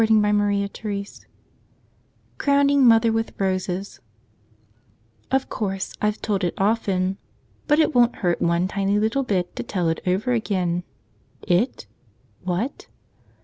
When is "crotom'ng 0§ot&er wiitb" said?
2.39-3.33